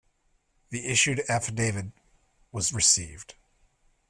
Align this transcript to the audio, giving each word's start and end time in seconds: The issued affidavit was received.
The 0.71 0.87
issued 0.87 1.21
affidavit 1.29 1.91
was 2.51 2.73
received. 2.73 3.35